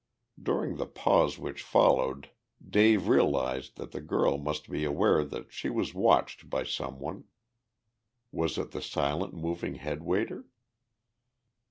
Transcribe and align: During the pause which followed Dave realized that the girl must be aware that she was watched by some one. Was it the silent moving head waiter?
During 0.41 0.77
the 0.77 0.87
pause 0.87 1.37
which 1.37 1.61
followed 1.61 2.31
Dave 2.67 3.07
realized 3.07 3.75
that 3.75 3.91
the 3.91 4.01
girl 4.01 4.39
must 4.39 4.67
be 4.67 4.83
aware 4.83 5.23
that 5.23 5.53
she 5.53 5.69
was 5.69 5.93
watched 5.93 6.49
by 6.49 6.63
some 6.63 6.97
one. 6.97 7.25
Was 8.31 8.57
it 8.57 8.71
the 8.71 8.81
silent 8.81 9.35
moving 9.35 9.75
head 9.75 10.01
waiter? 10.01 10.45